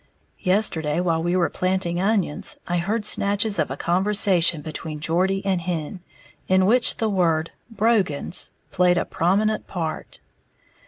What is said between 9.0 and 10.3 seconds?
prominent part.